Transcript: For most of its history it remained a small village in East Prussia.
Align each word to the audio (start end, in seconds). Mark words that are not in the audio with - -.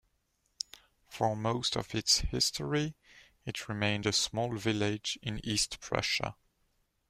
For 1.07 1.35
most 1.35 1.75
of 1.77 1.93
its 1.93 2.21
history 2.21 2.95
it 3.45 3.69
remained 3.69 4.07
a 4.07 4.11
small 4.13 4.55
village 4.57 5.19
in 5.21 5.39
East 5.45 5.79
Prussia. 5.79 6.35